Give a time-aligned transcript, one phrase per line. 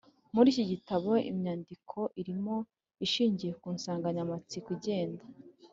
[0.33, 2.55] Muri iki gitabo, imyandiko irimo
[3.05, 5.23] ishingiye ku nsanganyamatsiko igenda